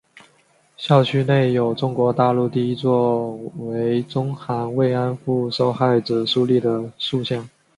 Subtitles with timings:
[0.77, 7.47] 校区内有中国大陆第一座为中韩慰安妇受害者树立的塑像。